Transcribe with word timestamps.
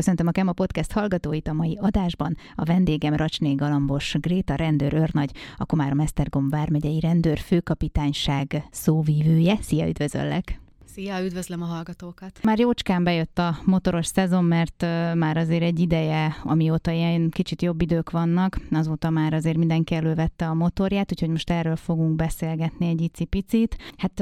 Köszöntöm 0.00 0.26
a 0.26 0.30
Kema 0.30 0.52
Podcast 0.52 0.92
hallgatóit 0.92 1.48
a 1.48 1.52
mai 1.52 1.78
adásban. 1.80 2.36
A 2.54 2.64
vendégem 2.64 3.14
Racsné 3.14 3.54
Galambos 3.54 4.16
Gréta 4.20 4.54
rendőr 4.54 4.94
őrnagy, 4.94 5.30
a 5.56 5.64
Komárom 5.64 6.00
Esztergom 6.00 6.48
vármegyei 6.48 7.00
rendőr 7.00 7.38
főkapitányság 7.38 8.64
szóvívője. 8.70 9.56
Szia, 9.60 9.88
üdvözöllek! 9.88 10.69
Szia, 11.00 11.24
üdvözlöm 11.24 11.62
a 11.62 11.64
hallgatókat! 11.64 12.38
Már 12.42 12.58
jócskán 12.58 13.04
bejött 13.04 13.38
a 13.38 13.58
motoros 13.64 14.06
szezon, 14.06 14.44
mert 14.44 14.82
már 15.14 15.36
azért 15.36 15.62
egy 15.62 15.78
ideje, 15.78 16.36
amióta 16.42 16.90
ilyen 16.90 17.30
kicsit 17.30 17.62
jobb 17.62 17.80
idők 17.82 18.10
vannak, 18.10 18.60
azóta 18.70 19.10
már 19.10 19.32
azért 19.34 19.56
mindenki 19.56 19.94
elővette 19.94 20.48
a 20.48 20.54
motorját, 20.54 21.12
úgyhogy 21.12 21.28
most 21.28 21.50
erről 21.50 21.76
fogunk 21.76 22.16
beszélgetni 22.16 22.88
egy 22.88 23.00
icipicit. 23.00 23.76
Hát 23.96 24.20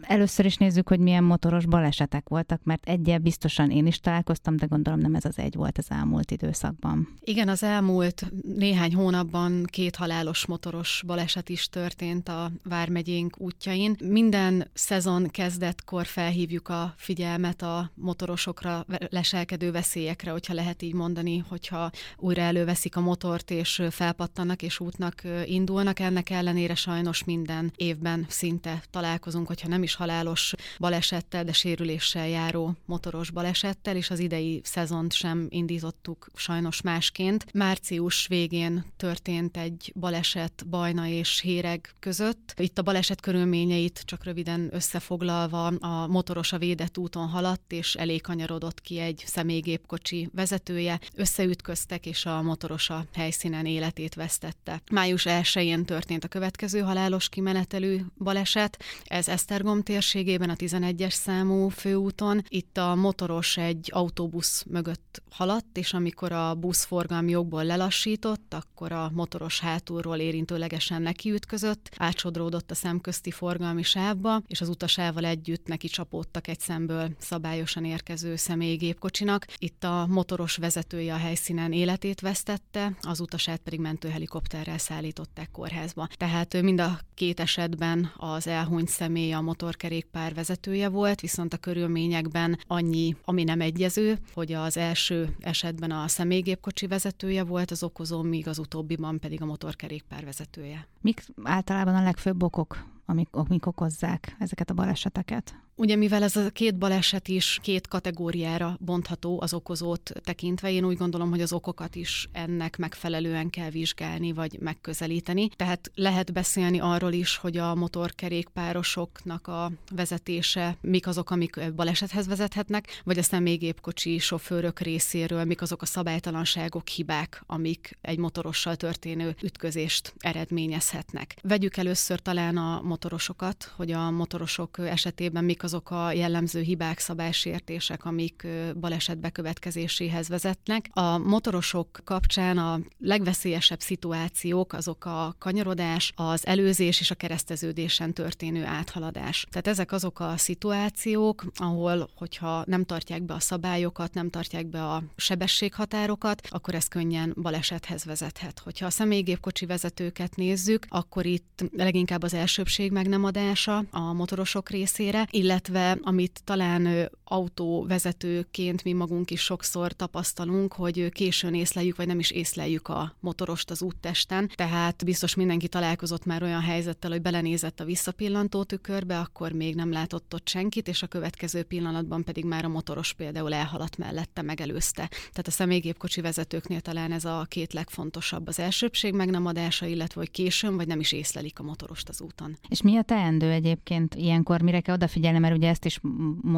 először 0.00 0.44
is 0.44 0.56
nézzük, 0.56 0.88
hogy 0.88 0.98
milyen 0.98 1.24
motoros 1.24 1.66
balesetek 1.66 2.28
voltak, 2.28 2.60
mert 2.64 2.88
egyel 2.88 3.18
biztosan 3.18 3.70
én 3.70 3.86
is 3.86 4.00
találkoztam, 4.00 4.56
de 4.56 4.66
gondolom 4.66 4.98
nem 4.98 5.14
ez 5.14 5.24
az 5.24 5.38
egy 5.38 5.54
volt 5.54 5.78
az 5.78 5.86
elmúlt 5.88 6.30
időszakban. 6.30 7.08
Igen, 7.20 7.48
az 7.48 7.62
elmúlt 7.62 8.32
néhány 8.56 8.94
hónapban 8.94 9.64
két 9.64 9.96
halálos 9.96 10.46
motoros 10.46 11.02
baleset 11.06 11.48
is 11.48 11.68
történt 11.68 12.28
a 12.28 12.50
Vármegyénk 12.64 13.34
útjain. 13.38 13.96
Minden 14.04 14.70
szezon 14.72 15.28
kezdetkor 15.28 16.06
felhívjuk 16.20 16.68
a 16.68 16.94
figyelmet 16.96 17.62
a 17.62 17.90
motorosokra, 17.94 18.86
leselkedő 19.08 19.70
veszélyekre, 19.70 20.30
hogyha 20.30 20.54
lehet 20.54 20.82
így 20.82 20.94
mondani, 20.94 21.44
hogyha 21.48 21.90
újra 22.16 22.42
előveszik 22.42 22.96
a 22.96 23.00
motort, 23.00 23.50
és 23.50 23.82
felpattanak, 23.90 24.62
és 24.62 24.80
útnak 24.80 25.22
indulnak. 25.44 25.98
Ennek 25.98 26.30
ellenére 26.30 26.74
sajnos 26.74 27.24
minden 27.24 27.72
évben 27.76 28.26
szinte 28.28 28.82
találkozunk, 28.90 29.46
hogyha 29.46 29.68
nem 29.68 29.82
is 29.82 29.94
halálos 29.94 30.54
balesettel, 30.78 31.44
de 31.44 31.52
sérüléssel 31.52 32.28
járó 32.28 32.74
motoros 32.84 33.30
balesettel, 33.30 33.96
és 33.96 34.10
az 34.10 34.18
idei 34.18 34.60
szezont 34.64 35.12
sem 35.12 35.46
indítottuk 35.48 36.30
sajnos 36.34 36.80
másként. 36.80 37.46
Március 37.52 38.26
végén 38.26 38.84
történt 38.96 39.56
egy 39.56 39.92
baleset 39.94 40.66
Bajna 40.68 41.06
és 41.06 41.40
Héreg 41.40 41.92
között. 42.00 42.54
Itt 42.56 42.78
a 42.78 42.82
baleset 42.82 43.20
körülményeit 43.20 44.02
csak 44.04 44.24
röviden 44.24 44.68
összefoglalva 44.72 45.66
a 45.66 45.99
motoros 46.06 46.52
a 46.52 46.58
védett 46.58 46.98
úton 46.98 47.28
haladt, 47.28 47.72
és 47.72 47.94
elé 47.94 48.16
kanyarodott 48.16 48.80
ki 48.80 48.98
egy 48.98 49.22
személygépkocsi 49.26 50.28
vezetője. 50.34 51.00
Összeütköztek, 51.14 52.06
és 52.06 52.26
a 52.26 52.42
motoros 52.42 52.90
a 52.90 53.04
helyszínen 53.12 53.66
életét 53.66 54.14
vesztette. 54.14 54.82
Május 54.92 55.24
1-én 55.28 55.84
történt 55.84 56.24
a 56.24 56.28
következő 56.28 56.80
halálos 56.80 57.28
kimenetelű 57.28 58.00
baleset. 58.18 58.82
Ez 59.04 59.28
Esztergom 59.28 59.82
térségében 59.82 60.50
a 60.50 60.54
11-es 60.54 61.10
számú 61.10 61.68
főúton. 61.68 62.44
Itt 62.48 62.76
a 62.76 62.94
motoros 62.94 63.56
egy 63.56 63.90
autóbusz 63.92 64.64
mögött 64.68 65.22
haladt, 65.30 65.78
és 65.78 65.92
amikor 65.92 66.32
a 66.32 66.54
busz 66.54 66.84
forgalmi 66.84 67.30
jogból 67.30 67.64
lelassított, 67.64 68.54
akkor 68.54 68.92
a 68.92 69.10
motoros 69.14 69.60
hátulról 69.60 70.16
érintőlegesen 70.16 71.02
nekiütközött, 71.02 71.90
átsodródott 71.96 72.70
a 72.70 72.74
szemközti 72.74 73.30
forgalmi 73.30 73.82
sávba, 73.82 74.42
és 74.46 74.60
az 74.60 74.68
utasával 74.68 75.24
együtt 75.24 75.66
neki 75.66 75.88
csapódtak 75.90 76.48
egy 76.48 76.60
szemből 76.60 77.10
szabályosan 77.18 77.84
érkező 77.84 78.36
személygépkocsinak. 78.36 79.46
Itt 79.58 79.84
a 79.84 80.06
motoros 80.08 80.56
vezetője 80.56 81.14
a 81.14 81.16
helyszínen 81.16 81.72
életét 81.72 82.20
vesztette, 82.20 82.96
az 83.00 83.20
utasát 83.20 83.60
pedig 83.60 83.80
mentőhelikopterrel 83.80 84.78
szállították 84.78 85.50
kórházba. 85.50 86.08
Tehát 86.16 86.62
mind 86.62 86.80
a 86.80 86.98
két 87.14 87.40
esetben 87.40 88.12
az 88.16 88.46
elhunyt 88.46 88.88
személy 88.88 89.32
a 89.32 89.40
motorkerékpár 89.40 90.34
vezetője 90.34 90.88
volt, 90.88 91.20
viszont 91.20 91.54
a 91.54 91.56
körülményekben 91.56 92.58
annyi, 92.66 93.16
ami 93.24 93.44
nem 93.44 93.60
egyező, 93.60 94.18
hogy 94.34 94.52
az 94.52 94.76
első 94.76 95.36
esetben 95.40 95.90
a 95.90 96.08
személygépkocsi 96.08 96.86
vezetője 96.86 97.44
volt 97.44 97.70
az 97.70 97.82
okozó, 97.82 98.22
míg 98.22 98.48
az 98.48 98.58
utóbbiban 98.58 99.18
pedig 99.18 99.42
a 99.42 99.46
motorkerékpár 99.46 100.24
vezetője. 100.24 100.88
Mik 101.00 101.24
általában 101.42 101.94
a 101.94 102.02
legfőbb 102.02 102.42
okok, 102.42 102.84
amik, 103.10 103.28
amik 103.30 103.66
okozzák 103.66 104.36
ezeket 104.38 104.70
a 104.70 104.74
baleseteket? 104.74 105.54
Ugye 105.80 105.96
mivel 105.96 106.22
ez 106.22 106.36
a 106.36 106.50
két 106.50 106.78
baleset 106.78 107.28
is 107.28 107.58
két 107.62 107.88
kategóriára 107.88 108.76
bontható 108.80 109.40
az 109.40 109.54
okozót 109.54 110.12
tekintve, 110.24 110.70
én 110.70 110.84
úgy 110.84 110.96
gondolom, 110.96 111.30
hogy 111.30 111.40
az 111.40 111.52
okokat 111.52 111.94
is 111.94 112.28
ennek 112.32 112.76
megfelelően 112.76 113.50
kell 113.50 113.70
vizsgálni 113.70 114.32
vagy 114.32 114.58
megközelíteni. 114.60 115.48
Tehát 115.48 115.90
lehet 115.94 116.32
beszélni 116.32 116.80
arról 116.80 117.12
is, 117.12 117.36
hogy 117.36 117.56
a 117.56 117.74
motorkerékpárosoknak 117.74 119.46
a 119.46 119.72
vezetése, 119.94 120.76
mik 120.80 121.06
azok, 121.06 121.30
amik 121.30 121.74
balesethez 121.74 122.26
vezethetnek, 122.26 123.00
vagy 123.04 123.18
a 123.18 123.22
személygépkocsi 123.22 124.18
sofőrök 124.18 124.80
részéről, 124.80 125.44
mik 125.44 125.62
azok 125.62 125.82
a 125.82 125.86
szabálytalanságok, 125.86 126.88
hibák, 126.88 127.42
amik 127.46 127.98
egy 128.00 128.18
motorossal 128.18 128.76
történő 128.76 129.36
ütközést 129.42 130.14
eredményezhetnek. 130.18 131.36
Vegyük 131.42 131.76
először 131.76 132.20
talán 132.20 132.56
a 132.56 132.80
motorosokat, 133.00 133.72
hogy 133.76 133.90
a 133.90 134.10
motorosok 134.10 134.78
esetében 134.78 135.44
mik 135.44 135.62
azok 135.62 135.90
a 135.90 136.12
jellemző 136.12 136.60
hibák, 136.60 136.98
szabálysértések, 136.98 138.04
amik 138.04 138.46
baleset 138.80 139.18
bekövetkezéséhez 139.18 140.28
vezetnek. 140.28 140.88
A 140.92 141.18
motorosok 141.18 142.00
kapcsán 142.04 142.58
a 142.58 142.80
legveszélyesebb 142.98 143.80
szituációk 143.80 144.72
azok 144.72 145.04
a 145.04 145.34
kanyarodás, 145.38 146.12
az 146.16 146.46
előzés 146.46 147.00
és 147.00 147.10
a 147.10 147.14
kereszteződésen 147.14 148.12
történő 148.12 148.64
áthaladás. 148.64 149.46
Tehát 149.50 149.66
ezek 149.66 149.92
azok 149.92 150.20
a 150.20 150.36
szituációk, 150.36 151.44
ahol, 151.54 152.10
hogyha 152.16 152.62
nem 152.66 152.84
tartják 152.84 153.22
be 153.22 153.34
a 153.34 153.40
szabályokat, 153.40 154.14
nem 154.14 154.30
tartják 154.30 154.66
be 154.66 154.84
a 154.84 155.02
sebességhatárokat, 155.16 156.46
akkor 156.50 156.74
ez 156.74 156.88
könnyen 156.88 157.34
balesethez 157.42 158.04
vezethet. 158.04 158.58
Hogyha 158.58 158.86
a 158.86 158.90
személygépkocsi 158.90 159.66
vezetőket 159.66 160.36
nézzük, 160.36 160.86
akkor 160.88 161.26
itt 161.26 161.64
leginkább 161.76 162.22
az 162.22 162.34
elsőbség 162.34 162.88
meg 162.90 163.08
nem 163.08 163.24
adása 163.24 163.84
a 163.90 164.12
motorosok 164.12 164.70
részére, 164.70 165.26
illetve 165.30 165.98
amit 166.02 166.40
talán 166.44 167.10
autóvezetőként 167.24 168.84
mi 168.84 168.92
magunk 168.92 169.30
is 169.30 169.40
sokszor 169.40 169.92
tapasztalunk, 169.92 170.72
hogy 170.72 171.08
későn 171.08 171.54
észleljük, 171.54 171.96
vagy 171.96 172.06
nem 172.06 172.18
is 172.18 172.30
észleljük 172.30 172.88
a 172.88 173.14
motorost 173.20 173.70
az 173.70 173.82
úttesten. 173.82 174.50
Tehát 174.54 175.04
biztos 175.04 175.34
mindenki 175.34 175.68
találkozott 175.68 176.24
már 176.24 176.42
olyan 176.42 176.60
helyzettel, 176.60 177.10
hogy 177.10 177.22
belenézett 177.22 177.80
a 177.80 177.84
visszapillantó 177.84 178.62
tükörbe, 178.62 179.18
akkor 179.18 179.52
még 179.52 179.74
nem 179.74 179.92
látott 179.92 180.34
ott 180.34 180.48
senkit, 180.48 180.88
és 180.88 181.02
a 181.02 181.06
következő 181.06 181.62
pillanatban 181.62 182.24
pedig 182.24 182.44
már 182.44 182.64
a 182.64 182.68
motoros 182.68 183.12
például 183.12 183.54
elhaladt 183.54 183.96
mellette, 183.96 184.42
megelőzte. 184.42 185.08
Tehát 185.08 185.46
a 185.46 185.50
személygépkocsi 185.50 186.20
vezetőknél 186.20 186.80
talán 186.80 187.12
ez 187.12 187.24
a 187.24 187.46
két 187.48 187.72
legfontosabb 187.72 188.46
az 188.46 188.58
elsőbség 188.58 189.14
meg 189.14 189.30
nem 189.30 189.46
adása, 189.46 189.86
illetve 189.86 190.20
hogy 190.20 190.30
későn 190.30 190.76
vagy 190.76 190.86
nem 190.86 191.00
is 191.00 191.12
észlelik 191.12 191.58
a 191.58 191.62
motorost 191.62 192.08
az 192.08 192.20
úton. 192.20 192.58
És 192.68 192.79
mi 192.82 192.96
a 192.96 193.02
teendő 193.02 193.50
egyébként 193.50 194.14
ilyenkor, 194.14 194.60
mire 194.62 194.80
kell 194.80 194.94
odafigyelni, 194.94 195.38
mert 195.38 195.56
ugye 195.56 195.68
ezt 195.68 195.84
is, 195.84 196.00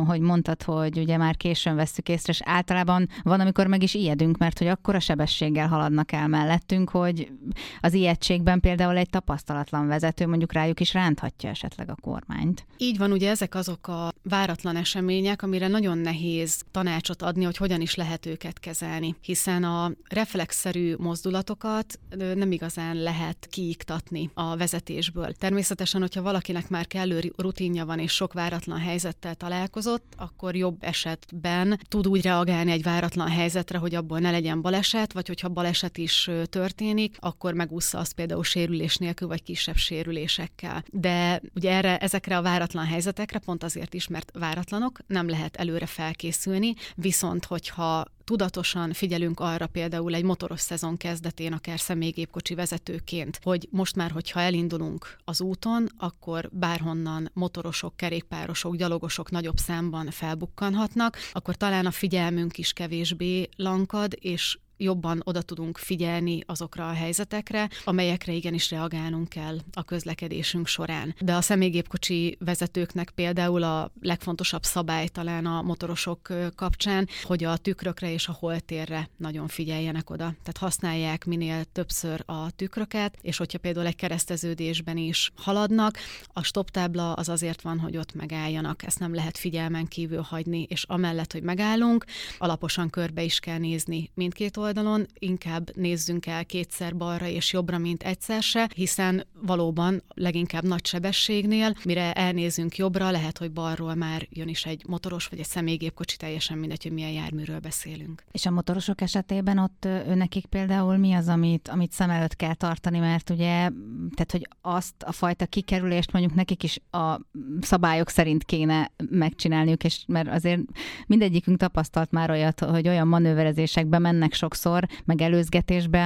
hogy 0.07 0.21
mondtad, 0.21 0.63
hogy 0.63 0.99
ugye 0.99 1.17
már 1.17 1.37
későn 1.37 1.75
veszük 1.75 2.09
észre, 2.09 2.33
és 2.33 2.41
általában 2.45 3.09
van, 3.23 3.41
amikor 3.41 3.67
meg 3.67 3.83
is 3.83 3.95
ijedünk, 3.95 4.39
mert 4.39 4.59
hogy 4.59 4.67
akkora 4.67 5.01
sebességgel 5.01 5.69
haladnak 5.69 6.13
el 6.13 6.29
mellettünk, 6.29 6.91
hogy 6.91 7.33
az 7.81 7.95
ijegységben 7.95 8.61
például 8.61 8.97
egy 8.97 9.11
tapasztalatlan 9.11 9.87
vezető 9.87 10.27
mondjuk 10.27 10.53
rájuk 10.53 10.81
is 10.81 10.93
ránthatja 10.93 11.51
esetleg 11.51 11.91
a 11.91 11.97
kormányt. 12.01 12.67
Így 12.77 12.99
van, 12.99 13.13
ugye 13.13 13.31
ezek 13.31 13.55
azok 13.55 13.89
a 13.89 14.13
váratlan 14.23 14.77
események, 14.77 15.43
amire 15.43 15.69
nagyon 15.69 15.99
nehéz 15.99 16.63
tanácsot 16.71 17.23
adni, 17.23 17.45
hogy 17.45 17.57
hogyan 17.57 17.81
is 17.81 17.95
lehet 17.95 18.27
őket 18.27 18.59
kezelni, 18.59 19.15
hiszen 19.21 19.65
a 19.65 19.93
reflexzerű 20.09 20.95
mozdulatokat 20.99 21.99
nem 22.35 22.53
igazán 22.53 22.97
lehet 22.97 23.47
kiiktatni 23.51 24.31
a 24.35 24.57
vezetésből. 24.57 25.33
Természetesen, 25.33 26.02
hogyha 26.03 26.23
valakinek 26.23 26.69
már 26.69 26.87
kellő 26.87 27.33
rutinja 27.37 27.85
van 27.85 27.99
és 27.99 28.13
sok 28.13 28.33
váratlan 28.33 28.79
helyzettel 28.79 29.35
találkozott, 29.35 30.13
akkor 30.17 30.57
jobb 30.57 30.77
esetben 30.81 31.81
tud 31.89 32.09
úgy 32.09 32.23
reagálni 32.23 32.71
egy 32.71 32.83
váratlan 32.83 33.29
helyzetre, 33.29 33.79
hogy 33.79 33.95
abból 33.95 34.19
ne 34.19 34.31
legyen 34.31 34.61
baleset, 34.61 35.13
vagy 35.13 35.27
hogyha 35.27 35.49
baleset 35.49 35.99
is 35.99 36.31
történik, 36.45 37.17
akkor 37.21 37.55
megúszza 37.55 37.99
azt 37.99 38.13
például 38.13 38.45
sérülés 38.45 38.97
nélkül, 38.97 39.29
vagy 39.29 39.43
kisebb 39.43 39.77
sérülésekkel. 39.77 40.85
De 40.91 41.41
ugye 41.55 41.73
erre, 41.73 41.99
ezekre 41.99 42.37
a 42.37 42.43
váratlan 42.43 42.87
helyzetekre 42.87 43.39
pont 43.39 43.63
azért 43.63 43.95
is, 43.95 44.09
mert 44.09 44.31
váratlanok, 44.39 44.99
nem 45.07 45.29
lehet 45.29 45.57
előre 45.57 45.87
felkészülni, 45.87 46.75
viszont 46.95 47.45
hogyha 47.45 48.05
tudatosan 48.25 48.93
figyelünk 48.93 49.41
arra 49.41 49.67
például 49.67 50.15
egy 50.15 50.25
motoros 50.25 50.61
szezon 50.61 50.97
kezdetén, 50.97 51.53
akár 51.53 51.81
személygépkocsi 51.81 52.55
vezetőként, 52.55 53.39
hogy 53.43 53.69
most 53.71 53.97
már, 53.97 54.11
hogyha 54.11 54.41
elindulunk 54.41 55.17
az 55.25 55.41
úton, 55.41 55.87
akkor 55.99 56.49
bárhonnan 56.53 57.31
motorosok, 57.33 57.97
kerékpárosok, 57.97 58.77
gyalogosok 58.77 59.31
nagyobb 59.31 59.57
számban 59.57 60.11
felbukkanhatnak, 60.11 61.17
akkor 61.33 61.55
talán 61.57 61.87
a 61.87 61.91
figyelmünk 61.91 62.59
is 62.59 62.73
kevésbé 62.73 63.49
lankad, 63.57 64.17
és 64.21 64.59
jobban 64.83 65.23
oda 65.25 65.43
tudunk 65.43 65.79
figyelni 65.79 66.41
azokra 66.47 66.89
a 66.89 66.93
helyzetekre, 66.93 67.69
amelyekre 67.85 68.33
igenis 68.33 68.71
reagálnunk 68.71 69.29
kell 69.29 69.59
a 69.73 69.83
közlekedésünk 69.83 70.67
során. 70.67 71.15
De 71.21 71.35
a 71.35 71.41
személygépkocsi 71.41 72.37
vezetőknek 72.41 73.11
például 73.11 73.63
a 73.63 73.93
legfontosabb 74.01 74.63
szabály 74.63 75.09
talán 75.09 75.47
a 75.47 75.63
motorosok 75.63 76.29
kapcsán, 76.55 77.09
hogy 77.23 77.45
a 77.45 77.57
tükrökre 77.57 78.13
és 78.13 78.29
a 78.29 78.37
holtérre 78.39 79.09
nagyon 79.17 79.49
figyeljenek 79.49 80.11
oda. 80.11 80.25
Tehát 80.25 80.59
használják 80.59 81.25
minél 81.25 81.65
többször 81.65 82.23
a 82.27 82.51
tükröket, 82.51 83.19
és 83.21 83.37
hogyha 83.37 83.59
például 83.59 83.87
egy 83.87 83.97
kereszteződésben 83.97 84.97
is 84.97 85.31
haladnak, 85.37 85.99
a 86.33 86.43
stoptábla 86.43 87.13
az 87.13 87.29
azért 87.29 87.63
van, 87.63 87.79
hogy 87.79 87.97
ott 87.97 88.15
megálljanak. 88.15 88.83
Ezt 88.83 88.99
nem 88.99 89.15
lehet 89.15 89.39
figyelmen 89.39 89.87
kívül 89.87 90.21
hagyni, 90.21 90.63
és 90.63 90.85
amellett, 90.85 91.33
hogy 91.33 91.43
megállunk, 91.43 92.05
alaposan 92.39 92.91
körbe 92.91 93.23
is 93.23 93.39
kell 93.39 93.59
nézni 93.59 94.11
mindkét 94.15 94.57
oldalon, 94.77 95.07
inkább 95.19 95.77
nézzünk 95.77 96.27
el 96.27 96.45
kétszer 96.45 96.97
balra 96.97 97.27
és 97.27 97.53
jobbra, 97.53 97.79
mint 97.79 98.03
egyszer 98.03 98.43
se, 98.43 98.71
hiszen 98.75 99.27
valóban 99.41 100.03
leginkább 100.15 100.63
nagy 100.63 100.87
sebességnél, 100.87 101.75
mire 101.85 102.13
elnézünk 102.13 102.77
jobbra, 102.77 103.11
lehet, 103.11 103.39
hogy 103.39 103.53
balról 103.53 103.95
már 103.95 104.27
jön 104.31 104.49
is 104.49 104.65
egy 104.65 104.85
motoros 104.89 105.27
vagy 105.27 105.39
egy 105.39 105.45
személygépkocsi, 105.47 106.17
teljesen 106.17 106.59
mindegy, 106.59 106.83
hogy 106.83 106.93
milyen 106.93 107.11
járműről 107.11 107.59
beszélünk. 107.59 108.25
És 108.31 108.47
a 108.47 108.51
motorosok 108.51 109.01
esetében 109.01 109.59
ott 109.59 109.89
nekik 110.15 110.47
például 110.47 110.97
mi 110.97 111.13
az, 111.13 111.29
amit, 111.29 111.69
amit 111.69 111.93
szem 111.93 112.11
előtt 112.11 112.37
kell 112.37 112.55
tartani, 112.55 112.99
mert 112.99 113.31
ugye, 113.31 113.71
tehát 114.15 114.31
hogy 114.31 114.49
azt 114.61 115.03
a 115.03 115.13
fajta 115.13 115.47
kikerülést 115.47 116.13
mondjuk 116.13 116.35
nekik 116.35 116.63
is 116.63 116.79
a 116.91 117.21
szabályok 117.61 118.09
szerint 118.09 118.45
kéne 118.45 118.91
megcsinálniuk, 119.11 119.85
és 119.85 120.05
mert 120.07 120.29
azért 120.29 120.61
mindegyikünk 121.07 121.59
tapasztalt 121.59 122.11
már 122.11 122.31
olyat, 122.31 122.61
hogy 122.61 122.89
olyan 122.89 123.09
manőverezésekbe 123.09 123.99
mennek 123.99 124.33
sokszor, 124.53 124.89
meg 125.05 125.21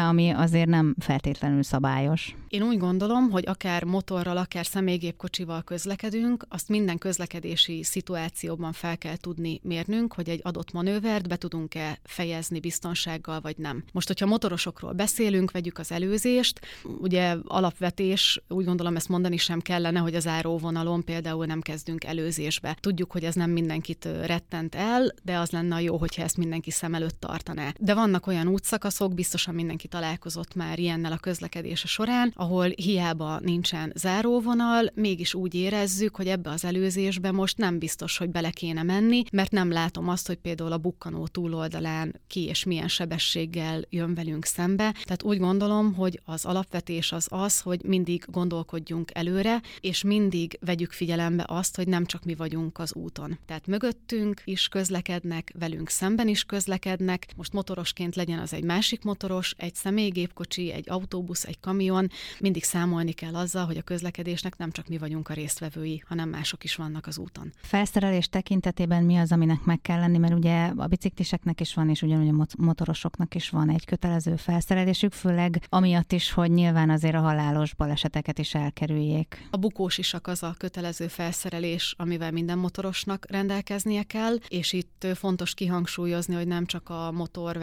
ami 0.09 0.31
azért 0.31 0.69
nem 0.69 0.95
feltétlenül 0.99 1.63
szabályos. 1.63 2.35
Én 2.49 2.63
úgy 2.63 2.79
gondolom, 2.79 3.31
hogy 3.31 3.45
akár 3.47 3.85
motorral, 3.85 4.37
akár 4.37 4.67
személygépkocsival 4.67 5.63
közlekedünk, 5.63 6.47
azt 6.49 6.69
minden 6.69 6.99
közlekedési 6.99 7.83
szituációban 7.83 8.73
fel 8.73 8.99
kell 8.99 9.17
tudni 9.17 9.61
mérnünk, 9.63 10.15
hogy 10.15 10.29
egy 10.29 10.41
adott 10.43 10.73
manővert 10.73 11.29
be 11.29 11.37
tudunk-e 11.37 11.99
fejezni 12.05 12.61
biztonsággal, 12.61 13.41
vagy 13.41 13.57
nem. 13.59 13.85
Most, 13.93 14.07
hogyha 14.07 14.27
motorosokról 14.27 14.93
beszélünk, 14.93 15.51
vegyük 15.51 15.79
az 15.79 15.93
előzést, 15.93 16.61
ugye 17.01 17.37
alapvetés, 17.45 18.43
úgy 18.49 18.65
gondolom 18.65 18.97
ezt 18.97 19.09
mondani 19.09 19.37
sem 19.37 19.61
kellene, 19.61 19.99
hogy 19.99 20.15
az 20.15 20.27
áróvonalon 20.27 21.05
például 21.05 21.47
nem 21.47 21.61
kezdünk 21.61 22.05
előzésbe. 22.05 22.77
Tudjuk, 22.81 23.13
hogy 23.13 23.25
ez 23.25 23.35
nem 23.35 23.51
mindenkit 23.51 24.09
rettent 24.25 24.75
el, 24.75 25.15
de 25.23 25.39
az 25.39 25.51
lenne 25.51 25.83
jó, 25.83 25.97
hogyha 25.97 26.23
ezt 26.23 26.37
mindenki 26.37 26.71
szem 26.71 26.95
előtt 26.95 27.21
tartaná. 27.21 27.73
De 27.79 27.95
vannak 27.95 28.27
olyan 28.27 28.36
útszakaszok, 28.45 29.15
biztosan 29.15 29.55
mindenki 29.55 29.89
találkozott 29.89 30.55
már 30.55 30.79
ilyennel 30.79 31.13
a 31.13 31.17
közlekedése 31.17 31.87
során, 31.87 32.33
ahol 32.35 32.69
hiába 32.69 33.39
nincsen 33.41 33.93
záróvonal, 33.95 34.91
mégis 34.95 35.35
úgy 35.35 35.55
érezzük, 35.55 36.17
hogy 36.17 36.27
ebbe 36.27 36.51
az 36.51 36.65
előzésbe 36.65 37.31
most 37.31 37.59
nem 37.59 37.79
biztos, 37.79 38.19
hogy 38.19 38.31
bele 38.31 38.51
kéne 38.51 38.83
menni, 38.83 39.23
mert 39.33 39.51
nem 39.51 39.71
látom 39.71 40.09
azt, 40.09 40.27
hogy 40.27 40.37
például 40.37 40.73
a 40.73 40.79
bukkanó 40.79 41.27
túloldalán 41.27 42.21
ki 42.27 42.45
és 42.45 42.65
milyen 42.65 42.89
sebességgel 42.89 43.83
jön 43.91 44.15
velünk 44.15 44.45
szembe. 44.45 44.93
Tehát 44.93 45.23
úgy 45.23 45.39
gondolom, 45.39 45.95
hogy 45.95 46.21
az 46.25 46.45
alapvetés 46.45 47.13
az 47.13 47.27
az, 47.31 47.61
hogy 47.61 47.85
mindig 47.85 48.25
gondolkodjunk 48.27 49.11
előre, 49.15 49.61
és 49.81 50.03
mindig 50.03 50.59
vegyük 50.61 50.93
figyelembe 50.93 51.45
azt, 51.49 51.77
hogy 51.77 51.89
nem 51.89 52.05
csak 52.07 52.25
mi 52.25 52.35
vagyunk 52.35 52.79
az 52.79 52.95
úton. 52.95 53.39
Tehát 53.47 53.67
mögöttünk 53.67 54.43
is 54.45 54.69
közlekednek, 54.69 55.53
velünk 55.59 55.89
szemben 55.89 56.29
is 56.29 56.45
közlekednek. 56.45 57.27
Most 57.37 57.53
motorosként 57.53 58.15
legyen 58.15 58.26
az 58.33 58.53
egy 58.53 58.65
másik 58.65 59.05
motoros, 59.05 59.55
egy 59.57 59.75
személygépkocsi, 59.75 60.73
egy 60.73 60.91
autóbusz, 60.91 61.45
egy 61.45 61.61
kamion, 61.61 62.11
mindig 62.39 62.65
számolni 62.65 63.13
kell 63.13 63.35
azzal, 63.35 63.67
hogy 63.67 63.77
a 63.77 63.83
közlekedésnek 63.83 64.57
nem 64.57 64.71
csak 64.71 64.89
mi 64.89 64.99
vagyunk 64.99 65.29
a 65.29 65.35
résztvevői, 65.35 66.03
hanem 66.07 66.29
mások 66.29 66.65
is 66.65 66.75
vannak 66.75 67.07
az 67.07 67.19
úton. 67.19 67.53
Felszerelés 67.63 68.29
tekintetében 68.29 69.05
mi 69.05 69.17
az, 69.17 69.33
aminek 69.33 69.65
meg 69.65 69.81
kell 69.81 69.99
lenni, 69.99 70.19
mert 70.19 70.35
ugye 70.35 70.73
a 70.77 70.87
bicikliseknek 70.87 71.61
is 71.61 71.75
van, 71.75 71.91
és 71.91 72.03
ugyanúgy 72.03 72.29
a 72.29 72.47
motorosoknak 72.59 73.35
is 73.35 73.51
van 73.51 73.71
egy 73.71 73.85
kötelező 73.85 74.37
felszerelésük, 74.37 75.13
főleg 75.13 75.67
amiatt 75.69 76.13
is, 76.13 76.31
hogy 76.31 76.51
nyilván 76.51 76.91
azért 76.91 77.15
a 77.15 77.21
halálos 77.21 77.75
baleseteket 77.75 78.39
is 78.39 78.55
elkerüljék. 78.55 79.49
A 79.51 79.57
bukós 79.57 79.99
isak 79.99 80.27
az 80.27 80.43
a 80.43 80.55
kötelező 80.59 81.07
felszerelés, 81.09 81.95
amivel 81.99 82.31
minden 82.31 82.59
motorosnak 82.59 83.27
rendelkeznie 83.31 84.03
kell, 84.03 84.37
és 84.49 84.73
itt 84.73 85.07
fontos 85.15 85.55
kihangsúlyozni, 85.55 86.35
hogy 86.35 86.47
nem 86.47 86.67
csak 86.67 86.89
a 86.89 87.13
motor 87.13 87.59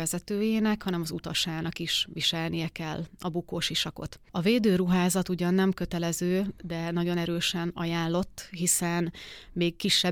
vezetőjének, 0.53 0.83
hanem 0.83 1.01
az 1.01 1.11
utasának 1.11 1.79
is 1.79 2.07
viselnie 2.13 2.67
kell 2.67 3.05
a 3.19 3.29
bukós 3.29 3.69
isakot. 3.69 4.19
A 4.31 4.41
védőruházat 4.41 5.29
ugyan 5.29 5.53
nem 5.53 5.71
kötelező, 5.71 6.53
de 6.63 6.91
nagyon 6.91 7.17
erősen 7.17 7.71
ajánlott, 7.73 8.47
hiszen 8.51 9.13
még 9.53 9.75
kis 9.75 10.05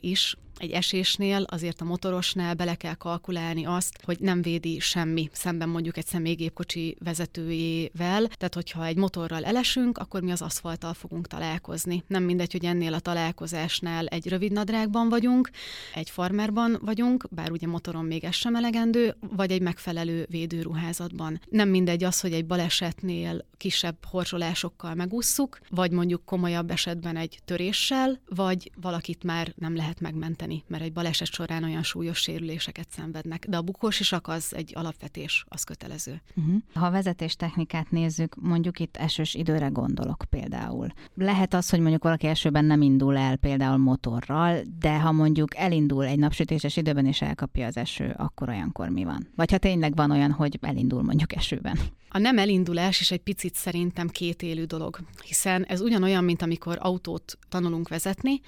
is 0.00 0.36
egy 0.60 0.70
esésnél 0.70 1.42
azért 1.42 1.80
a 1.80 1.84
motorosnál 1.84 2.54
bele 2.54 2.74
kell 2.74 2.94
kalkulálni 2.94 3.64
azt, 3.64 3.98
hogy 4.02 4.18
nem 4.20 4.42
védi 4.42 4.78
semmi 4.78 5.28
szemben 5.32 5.68
mondjuk 5.68 5.96
egy 5.96 6.06
személygépkocsi 6.06 6.96
vezetőjével. 7.04 8.26
Tehát, 8.26 8.54
hogyha 8.54 8.84
egy 8.84 8.96
motorral 8.96 9.44
elesünk, 9.44 9.98
akkor 9.98 10.22
mi 10.22 10.30
az 10.30 10.42
aszfalttal 10.42 10.94
fogunk 10.94 11.26
találkozni. 11.26 12.04
Nem 12.06 12.22
mindegy, 12.22 12.52
hogy 12.52 12.64
ennél 12.64 12.94
a 12.94 13.00
találkozásnál 13.00 14.06
egy 14.06 14.28
rövid 14.28 14.52
nadrágban 14.52 15.08
vagyunk, 15.08 15.50
egy 15.94 16.10
farmerban 16.10 16.78
vagyunk, 16.84 17.26
bár 17.30 17.50
ugye 17.50 17.66
motoron 17.66 18.04
még 18.04 18.24
ez 18.24 18.34
sem 18.34 18.56
elegendő, 18.56 19.16
vagy 19.36 19.50
egy 19.50 19.62
megfelelő 19.62 20.26
védőruházatban. 20.30 21.40
Nem 21.48 21.68
mindegy 21.68 22.04
az, 22.04 22.20
hogy 22.20 22.32
egy 22.32 22.46
balesetnél 22.46 23.48
kisebb 23.56 23.96
horzsolásokkal 24.04 24.94
megússzuk, 24.94 25.60
vagy 25.70 25.90
mondjuk 25.90 26.24
komolyabb 26.24 26.70
esetben 26.70 27.16
egy 27.16 27.38
töréssel, 27.44 28.20
vagy 28.28 28.70
valakit 28.80 29.24
már 29.24 29.52
nem 29.56 29.76
lehet 29.76 30.00
megmenteni 30.00 30.49
segíteni, 30.50 30.64
mert 30.66 30.82
egy 30.82 30.92
baleset 30.92 31.32
során 31.32 31.64
olyan 31.64 31.82
súlyos 31.82 32.18
sérüléseket 32.18 32.86
szenvednek. 32.90 33.46
De 33.48 33.56
a 33.56 33.62
bukós 33.62 34.00
isak 34.00 34.28
az 34.28 34.54
egy 34.54 34.72
alapvetés, 34.74 35.44
az 35.48 35.62
kötelező. 35.62 36.22
Uh-huh. 36.36 36.54
Ha 36.74 36.86
a 36.86 36.90
vezetéstechnikát 36.90 37.90
nézzük, 37.90 38.36
mondjuk 38.40 38.78
itt 38.78 38.96
esős 38.96 39.34
időre 39.34 39.66
gondolok 39.66 40.24
például. 40.30 40.88
Lehet 41.14 41.54
az, 41.54 41.70
hogy 41.70 41.80
mondjuk 41.80 42.02
valaki 42.02 42.26
esőben 42.26 42.64
nem 42.64 42.82
indul 42.82 43.16
el 43.16 43.36
például 43.36 43.76
motorral, 43.76 44.62
de 44.78 45.00
ha 45.00 45.12
mondjuk 45.12 45.56
elindul 45.56 46.04
egy 46.04 46.18
napsütéses 46.18 46.76
időben 46.76 47.06
és 47.06 47.22
elkapja 47.22 47.66
az 47.66 47.76
eső, 47.76 48.14
akkor 48.16 48.48
olyankor 48.48 48.88
mi 48.88 49.04
van? 49.04 49.28
Vagy 49.36 49.50
ha 49.50 49.58
tényleg 49.58 49.96
van 49.96 50.10
olyan, 50.10 50.30
hogy 50.30 50.58
elindul 50.60 51.02
mondjuk 51.02 51.34
esőben. 51.34 51.78
A 52.12 52.18
nem 52.18 52.38
elindulás 52.38 53.00
is 53.00 53.10
egy 53.10 53.20
picit 53.20 53.54
szerintem 53.54 54.08
két 54.08 54.42
élő 54.42 54.64
dolog, 54.64 54.98
hiszen 55.24 55.64
ez 55.64 55.80
ugyanolyan, 55.80 56.24
mint 56.24 56.42
amikor 56.42 56.78
autót 56.80 57.38
tanulunk 57.48 57.88
vezetni, 57.88 58.40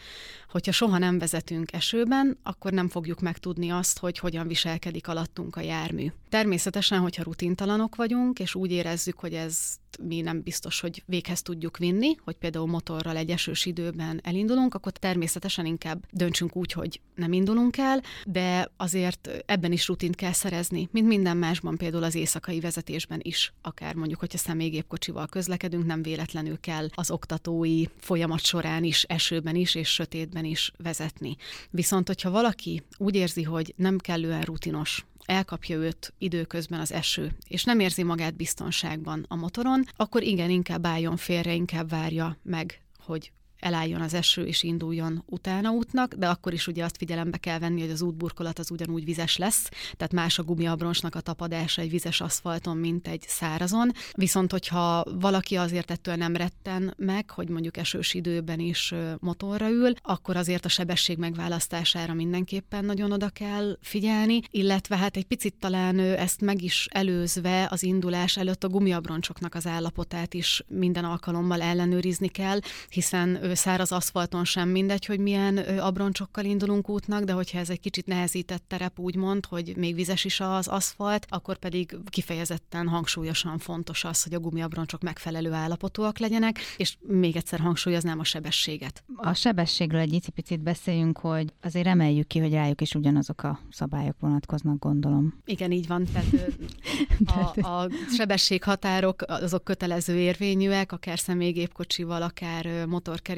hogyha 0.49 0.73
soha 0.73 0.99
nem 0.99 1.19
vezetünk 1.19 1.73
esőben, 1.73 2.39
akkor 2.43 2.73
nem 2.73 2.89
fogjuk 2.89 3.21
megtudni 3.21 3.71
azt, 3.71 3.99
hogy 3.99 4.19
hogyan 4.19 4.47
viselkedik 4.49 5.09
alattunk 5.09 5.57
a 5.57 5.61
jármű. 5.61 6.13
Természetesen, 6.29 7.01
hogyha 7.01 7.23
rutintalanok 7.23 7.97
vagyunk, 7.97 8.39
és 8.39 8.55
úgy 8.55 8.71
érezzük, 8.71 9.19
hogy 9.19 9.35
ez 9.35 9.81
mi 10.03 10.21
nem 10.21 10.43
biztos, 10.43 10.81
hogy 10.81 11.03
véghez 11.07 11.43
tudjuk 11.43 11.77
vinni, 11.77 12.15
hogy 12.25 12.35
például 12.35 12.67
motorral 12.67 13.17
egy 13.17 13.31
esős 13.31 13.67
időben 13.67 14.21
elindulunk, 14.23 14.75
akkor 14.75 14.93
természetesen 14.93 15.67
inkább 15.67 16.05
döntsünk 16.11 16.57
úgy, 16.57 16.73
hogy 16.73 17.01
nem 17.15 17.33
indulunk 17.33 17.77
el, 17.77 18.03
de 18.27 18.73
azért 18.77 19.43
ebben 19.47 19.73
is 19.73 19.89
rutint 19.89 20.15
kell 20.15 20.33
szerezni, 20.33 20.89
mint 20.93 21.07
minden 21.07 21.37
másban, 21.37 21.77
például 21.77 22.05
az 22.05 22.15
éjszakai 22.15 22.61
vezetésben 22.61 23.21
is, 23.23 23.52
akár 23.63 23.95
mondjuk, 23.95 24.21
hogyha 24.21 24.39
személygépkocsival 24.39 25.27
közlekedünk, 25.27 25.87
nem 25.87 26.03
véletlenül 26.03 26.61
kell 26.61 26.89
az 26.95 27.11
oktatói 27.11 27.85
folyamat 27.99 28.45
során 28.45 28.85
is, 28.85 29.03
esőben 29.03 29.57
is 29.57 29.75
és 29.75 29.89
sötétben 29.89 30.45
is 30.45 30.73
vezetni. 30.77 31.37
Viszont, 31.71 32.07
hogyha 32.07 32.31
valaki 32.31 32.83
úgy 32.99 33.15
érzi, 33.15 33.43
hogy 33.43 33.75
nem 33.77 33.99
kellően 33.99 34.43
rutinos 34.43 35.05
elkapja 35.25 35.77
őt 35.77 36.13
időközben 36.19 36.81
az 36.81 36.93
eső, 36.93 37.33
és 37.49 37.65
nem 37.65 37.81
érzi 37.81 38.03
magát 38.03 38.37
biztonságban 38.37 39.25
a 39.29 39.37
motoron, 39.37 39.85
akkor 39.97 40.23
igen, 40.23 40.51
inkább 40.51 40.87
álljon 40.87 41.17
félre, 41.17 41.55
inkább 41.55 41.89
várja 41.89 42.37
meg, 42.43 42.81
hogy 42.99 43.33
elálljon 43.63 44.01
az 44.01 44.15
eső 44.15 44.45
és 44.45 44.63
induljon 44.63 45.23
utána 45.27 45.71
útnak, 45.71 46.15
de 46.15 46.29
akkor 46.29 46.53
is 46.53 46.67
ugye 46.67 46.85
azt 46.85 46.97
figyelembe 46.97 47.37
kell 47.37 47.59
venni, 47.59 47.81
hogy 47.81 47.91
az 47.91 48.03
útburkolat 48.03 48.59
az 48.59 48.71
ugyanúgy 48.71 49.05
vizes 49.05 49.37
lesz, 49.37 49.69
tehát 49.97 50.13
más 50.13 50.39
a 50.39 50.43
gumiabronsnak 50.43 51.15
a 51.15 51.21
tapadása 51.21 51.83
egy 51.83 51.91
vizes 51.91 52.21
aszfalton, 52.21 52.77
mint 52.77 53.09
egy 53.09 53.25
szárazon. 53.29 53.93
Viszont, 54.13 54.51
hogyha 54.51 55.05
valaki 55.21 55.57
azért 55.57 55.91
ettől 55.91 56.15
nem 56.15 56.37
retten 56.37 56.95
meg, 56.97 57.31
hogy 57.31 57.49
mondjuk 57.49 57.77
esős 57.77 58.15
időben 58.15 58.59
is 58.59 58.95
motorra 59.19 59.71
ül, 59.71 59.93
akkor 60.03 60.37
azért 60.37 60.65
a 60.65 60.69
sebesség 60.69 61.19
megválasztására 61.19 62.15
mindenképpen 62.15 62.85
nagyon 62.85 63.13
oda 63.13 63.29
kell 63.29 63.79
figyelni, 63.81 64.41
illetve 64.51 64.97
hát 64.97 65.17
egy 65.17 65.27
picit 65.27 65.55
talán 65.61 65.99
ezt 65.99 66.41
meg 66.41 66.63
is 66.63 66.89
előzve 66.91 67.67
az 67.71 67.83
indulás 67.83 68.37
előtt 68.37 68.65
a 68.65 68.69
gumiabroncsoknak 68.69 69.55
az 69.55 69.67
állapotát 69.67 70.35
is 70.35 70.65
minden 70.69 71.05
alkalommal 71.05 71.63
ellenőrizni 71.63 72.29
kell, 72.29 72.59
hiszen 72.89 73.39
száraz 73.55 73.93
aszfalton 73.93 74.45
sem 74.45 74.69
mindegy, 74.69 75.05
hogy 75.05 75.19
milyen 75.19 75.57
abroncsokkal 75.59 76.45
indulunk 76.45 76.89
útnak, 76.89 77.25
de 77.25 77.33
hogyha 77.33 77.59
ez 77.59 77.71
egy 77.71 77.81
kicsit 77.81 78.07
nehezített 78.07 78.65
terep, 78.69 78.99
úgymond, 78.99 79.47
hogy 79.47 79.77
még 79.77 79.95
vizes 79.95 80.25
is 80.25 80.41
az 80.41 80.69
aszfalt, 80.69 81.27
akkor 81.29 81.57
pedig 81.57 81.97
kifejezetten 82.11 82.89
hangsúlyosan 82.89 83.59
fontos 83.59 84.05
az, 84.05 84.23
hogy 84.23 84.35
a 84.35 84.41
gumiabroncsok 84.41 85.03
megfelelő 85.03 85.53
állapotúak 85.53 86.19
legyenek, 86.19 86.59
és 86.77 86.97
még 87.01 87.37
egyszer 87.37 87.61
hangsúlyoznám 87.61 88.19
a 88.19 88.25
sebességet. 88.25 89.05
A 89.17 89.35
sebességről 89.35 90.01
egy 90.01 90.31
picit 90.35 90.61
beszéljünk, 90.61 91.19
hogy 91.19 91.53
azért 91.63 91.87
emeljük 91.87 92.27
ki, 92.27 92.39
hogy 92.39 92.53
rájuk 92.53 92.81
is 92.81 92.95
ugyanazok 92.95 93.43
a 93.43 93.61
szabályok 93.71 94.17
vonatkoznak, 94.21 94.79
gondolom. 94.79 95.43
Igen, 95.45 95.71
így 95.71 95.87
van. 95.87 96.07
Tehát 96.13 97.57
a, 97.57 97.67
a 97.69 97.89
sebességhatárok 98.17 99.23
azok 99.27 99.65
kötelező 99.65 100.17
érvényűek, 100.17 100.93
akár 100.93 101.19
személygépkocsival, 101.19 102.23
akár 102.23 102.87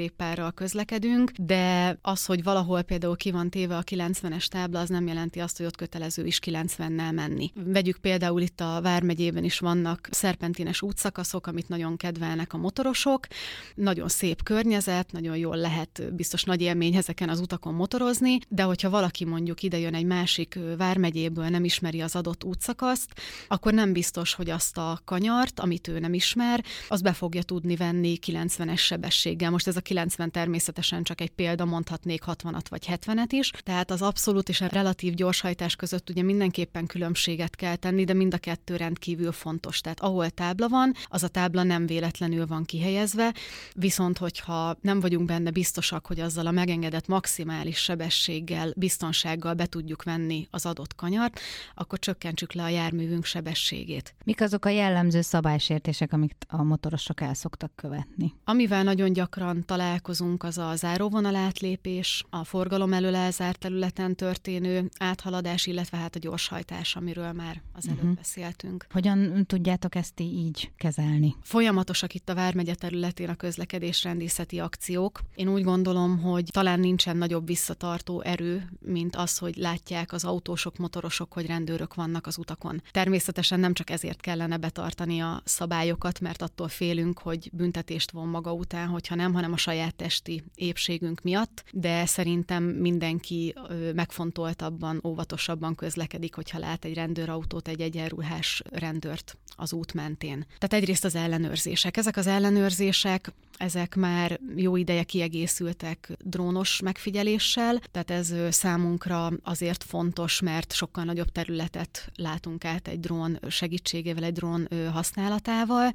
motorkerékpárral 0.05 0.53
közlekedünk, 0.53 1.31
de 1.31 1.99
az, 2.03 2.25
hogy 2.25 2.43
valahol 2.43 2.83
például 2.83 3.17
ki 3.17 3.31
van 3.31 3.51
téve 3.51 3.77
a 3.77 3.83
90-es 3.83 4.47
tábla, 4.47 4.81
az 4.81 4.89
nem 4.89 5.07
jelenti 5.07 5.41
azt, 5.41 5.57
hogy 5.57 5.67
ott 5.67 5.77
kötelező 5.77 6.27
is 6.27 6.39
90-nel 6.45 7.15
menni. 7.15 7.53
Vegyük 7.55 7.97
például 7.97 8.41
itt 8.41 8.61
a 8.61 8.81
Vármegyében 8.83 9.45
is 9.45 9.59
vannak 9.59 10.09
szerpentines 10.11 10.83
útszakaszok, 10.83 11.47
amit 11.47 11.69
nagyon 11.69 11.97
kedvelnek 11.97 12.53
a 12.53 12.57
motorosok. 12.57 13.27
Nagyon 13.75 14.09
szép 14.09 14.43
környezet, 14.43 15.13
nagyon 15.13 15.37
jól 15.37 15.57
lehet 15.57 16.15
biztos 16.15 16.45
nagy 16.45 16.61
élmény 16.61 16.95
ezeken 16.95 17.29
az 17.29 17.41
utakon 17.41 17.75
motorozni, 17.75 18.39
de 18.49 18.63
hogyha 18.63 18.91
valaki 18.91 19.25
mondjuk 19.25 19.63
ide 19.63 19.79
jön 19.79 19.95
egy 19.95 20.07
másik 20.07 20.59
Vármegyéből, 20.77 21.49
nem 21.49 21.65
ismeri 21.65 22.01
az 22.01 22.17
adott 22.17 22.45
útszakaszt, 22.45 23.11
akkor 23.49 23.73
nem 23.73 23.93
biztos, 23.93 24.35
hogy 24.35 24.51
azt 24.51 24.77
a 24.79 25.01
kanyart, 25.05 25.61
amit 25.61 25.89
ő 25.89 25.99
nem 25.99 26.15
ismer, 26.15 26.65
az 26.89 27.01
be 27.01 27.13
fogja 27.13 27.43
tudni 27.43 27.77
venni 27.77 28.19
90-es 28.27 28.79
sebességgel. 28.79 29.51
Most 29.51 29.67
ez 29.67 29.77
a 29.77 29.81
90 29.95 30.31
természetesen 30.31 31.03
csak 31.03 31.21
egy 31.21 31.31
példa, 31.31 31.65
mondhatnék 31.65 32.23
60-at 32.27 32.65
vagy 32.69 32.87
70-et 32.91 33.29
is, 33.29 33.51
tehát 33.51 33.91
az 33.91 34.03
abszolút 34.03 34.49
és 34.49 34.61
a 34.61 34.67
relatív 34.67 35.15
gyorshajtás 35.15 35.77
között 35.77 36.11
ugye 36.11 36.23
mindenképpen 36.23 36.87
különbséget 36.87 37.57
kell 37.57 37.77
tenni, 37.77 38.05
de 38.05 38.13
mind 38.13 38.35
a 38.35 38.39
kettő 38.39 38.77
rendkívül 38.77 39.33
fontos. 39.33 39.81
Tehát 39.81 40.01
ahol 40.01 40.31
tábla 40.31 40.69
van, 40.69 40.95
az 41.05 41.23
a 41.23 41.29
tábla 41.29 41.63
nem 41.63 41.87
véletlenül 41.87 42.47
van 42.47 42.65
kihelyezve, 42.65 43.35
viszont 43.75 44.19
hogyha 44.19 44.77
nem 44.81 45.01
vagyunk 45.01 45.27
benne 45.27 45.51
biztosak, 45.51 46.07
hogy 46.07 46.21
azzal 46.21 46.47
a 46.47 46.51
megengedett 46.51 47.07
maximális 47.07 47.79
sebességgel, 47.79 48.73
biztonsággal 48.77 49.55
be 49.55 49.67
tudjuk 49.67 50.03
venni 50.03 50.47
az 50.51 50.67
adott 50.67 50.95
kanyart, 50.95 51.41
akkor 51.75 51.99
csökkentsük 51.99 52.53
le 52.53 52.63
a 52.63 52.69
járművünk 52.69 53.25
sebességét. 53.25 54.15
Mik 54.25 54.41
azok 54.41 54.65
a 54.65 54.69
jellemző 54.69 55.21
szabálysértések, 55.21 56.13
amik 56.13 56.33
a 56.49 56.63
motorosok 56.63 57.21
el 57.21 57.35
szoktak 57.35 57.73
követni? 57.75 58.35
Amivel 58.45 58.83
nagyon 58.83 59.13
gyakran 59.13 59.65
találkozunk, 59.75 60.43
az 60.43 60.59
a 60.59 60.75
záróvonal 60.77 61.35
átlépés, 61.35 62.25
a 62.31 62.45
forgalom 62.45 62.93
elől 62.93 63.15
elzárt 63.15 63.59
területen 63.59 64.17
történő 64.17 64.91
áthaladás, 64.99 65.67
illetve 65.67 65.97
hát 65.97 66.17
a 66.17 66.19
gyorshajtás, 66.19 66.97
amiről 66.97 67.33
már 67.33 67.63
az 67.73 67.87
előbb 67.87 67.99
uh-huh. 67.99 68.15
beszéltünk. 68.15 68.87
Hogyan 68.91 69.47
tudjátok 69.47 69.95
ezt 69.95 70.21
így 70.21 70.71
kezelni? 70.77 71.37
Folyamatosak 71.43 72.15
itt 72.15 72.29
a 72.29 72.35
Vármegye 72.35 72.75
területén 72.75 73.29
a 73.29 73.35
közlekedésrendészeti 73.35 74.59
akciók. 74.59 75.21
Én 75.35 75.49
úgy 75.49 75.63
gondolom, 75.63 76.19
hogy 76.19 76.49
talán 76.51 76.81
nincsen 76.81 77.17
nagyobb 77.17 77.47
visszatartó 77.47 78.21
erő, 78.21 78.69
mint 78.81 79.17
az, 79.17 79.39
hogy 79.39 79.57
látják 79.57 80.13
az 80.13 80.25
autósok, 80.25 80.77
motorosok, 80.77 81.33
hogy 81.33 81.47
rendőrök 81.47 81.95
vannak 81.95 82.27
az 82.27 82.39
utakon. 82.39 82.83
Természetesen 82.91 83.61
nem 83.61 83.73
csak 83.73 83.91
ezért 83.91 84.21
kellene 84.21 84.57
betartani 84.57 85.21
a 85.21 85.43
szabályokat, 85.45 86.21
mert 86.21 86.43
attól 86.43 86.69
félünk, 86.69 87.19
hogy 87.19 87.51
büntetést 87.53 88.11
von 88.11 88.29
maga 88.29 88.53
után, 88.53 88.89
hogyha 88.89 89.15
nem, 89.15 89.35
hanem 89.35 89.53
a 89.53 89.63
saját 89.65 89.95
testi 89.95 90.45
épségünk 90.55 91.21
miatt, 91.23 91.65
de 91.73 92.07
szerintem 92.07 92.65
mindenki 92.65 93.55
megfontoltabban, 93.95 95.01
óvatosabban 95.05 95.75
közlekedik, 95.75 96.35
hogyha 96.35 96.59
lát 96.59 96.85
egy 96.85 96.95
rendőrautót, 96.95 97.69
egy 97.69 97.81
egyenruhás 97.81 98.63
rendőrt 98.71 99.37
az 99.57 99.73
út 99.73 99.95
mentén. 99.95 100.47
Tehát 100.59 100.73
egyrészt 100.73 101.05
az 101.05 101.15
ellenőrzések. 101.15 101.97
Ezek 101.97 102.17
az 102.17 102.27
ellenőrzések 102.27 103.33
ezek 103.57 103.95
már 103.95 104.41
jó 104.57 104.77
ideje 104.77 105.03
kiegészültek 105.03 106.13
drónos 106.25 106.81
megfigyeléssel, 106.81 107.81
tehát 107.91 108.11
ez 108.11 108.35
számunkra 108.51 109.33
azért 109.43 109.85
fontos, 109.85 110.41
mert 110.41 110.73
sokkal 110.73 111.05
nagyobb 111.05 111.33
területet 111.33 112.11
látunk 112.17 112.65
át 112.65 112.89
egy 112.89 113.01
drón 113.01 113.39
segítségével, 113.49 114.25
egy 114.25 114.33
drón 114.33 114.69
használatával, 114.93 115.93